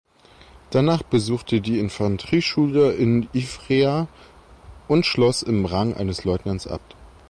[0.71, 4.07] Danach besuchte die Infanterieschule in Ivrea
[4.87, 6.81] und schloss im Rang eines Leutnants ab.